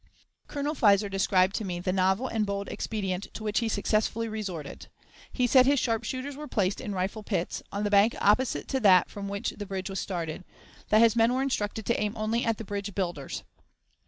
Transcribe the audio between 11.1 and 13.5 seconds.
men were instructed to aim only at the bridge builders.